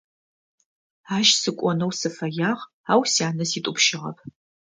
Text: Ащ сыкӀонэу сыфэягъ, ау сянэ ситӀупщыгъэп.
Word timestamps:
Ащ 1.15 1.27
сыкӀонэу 1.41 1.91
сыфэягъ, 1.99 2.63
ау 2.91 3.01
сянэ 3.13 3.45
ситӀупщыгъэп. 3.49 4.17